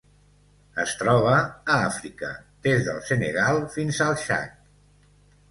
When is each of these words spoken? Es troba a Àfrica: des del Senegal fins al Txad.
Es 0.83 0.93
troba 1.01 1.33
a 1.41 1.75
Àfrica: 1.89 2.31
des 2.69 2.83
del 2.89 2.99
Senegal 3.11 3.61
fins 3.77 4.01
al 4.09 4.19
Txad. 4.25 4.59